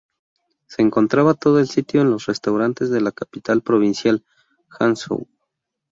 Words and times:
Se 0.65 0.81
concentra 0.89 1.35
todo 1.35 1.59
el 1.59 1.65
estilo 1.65 2.01
en 2.01 2.09
los 2.09 2.25
restaurantes 2.25 2.89
de 2.89 3.01
la 3.01 3.11
capital 3.11 3.61
provincial, 3.61 4.23
Hangzhou. 4.67 5.27